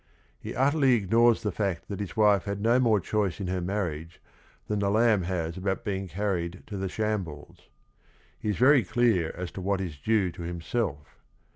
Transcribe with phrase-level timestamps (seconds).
[0.39, 4.19] He utterly ignores the fact that his wife had no more choice in her marriage
[4.67, 7.69] than a lamb has about being carried to the shambles.
[8.39, 11.19] He is very clear as to what is due to himself.